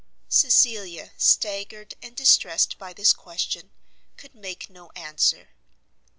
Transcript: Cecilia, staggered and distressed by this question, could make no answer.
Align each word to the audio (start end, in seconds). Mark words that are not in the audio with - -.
Cecilia, 0.29 1.11
staggered 1.19 1.93
and 2.01 2.15
distressed 2.17 2.79
by 2.79 2.91
this 2.91 3.11
question, 3.11 3.69
could 4.17 4.33
make 4.33 4.67
no 4.67 4.89
answer. 4.95 5.49